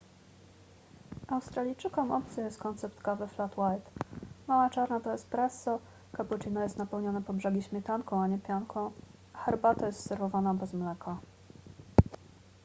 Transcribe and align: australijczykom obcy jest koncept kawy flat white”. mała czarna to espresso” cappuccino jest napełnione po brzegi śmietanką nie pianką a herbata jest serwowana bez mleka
australijczykom 1.27 2.11
obcy 2.11 2.41
jest 2.41 2.59
koncept 2.59 3.01
kawy 3.01 3.27
flat 3.27 3.57
white”. 3.57 3.89
mała 4.47 4.69
czarna 4.69 4.99
to 4.99 5.13
espresso” 5.13 5.79
cappuccino 6.11 6.63
jest 6.63 6.77
napełnione 6.77 7.21
po 7.23 7.33
brzegi 7.33 7.61
śmietanką 7.63 8.27
nie 8.27 8.37
pianką 8.39 8.91
a 9.33 9.37
herbata 9.37 9.85
jest 9.85 9.99
serwowana 10.07 10.53
bez 10.53 10.73
mleka 10.73 11.17